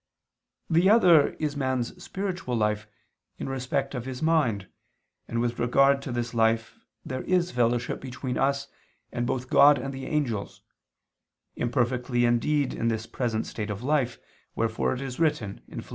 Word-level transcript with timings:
The 0.67 0.89
other 0.89 1.33
is 1.33 1.55
man's 1.55 2.03
spiritual 2.03 2.55
life 2.57 2.87
in 3.37 3.47
respect 3.47 3.93
of 3.93 4.07
his 4.07 4.19
mind, 4.19 4.67
and 5.27 5.39
with 5.39 5.59
regard 5.59 6.01
to 6.01 6.11
this 6.11 6.33
life 6.33 6.79
there 7.05 7.21
is 7.25 7.51
fellowship 7.51 8.01
between 8.01 8.35
us 8.35 8.67
and 9.11 9.27
both 9.27 9.47
God 9.47 9.77
and 9.77 9.93
the 9.93 10.07
angels, 10.07 10.61
imperfectly 11.55 12.25
indeed 12.25 12.73
in 12.73 12.87
this 12.87 13.05
present 13.05 13.45
state 13.45 13.69
of 13.69 13.83
life, 13.83 14.17
wherefore 14.55 14.95
it 14.95 15.01
is 15.01 15.19
written 15.19 15.61
(Phil. 15.69 15.83